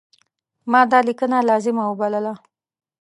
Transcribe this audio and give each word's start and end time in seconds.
ما 0.71 0.81
دا 0.91 0.99
لیکنه 1.07 1.37
لازمه 1.49 1.83
وبلله. 1.87 2.33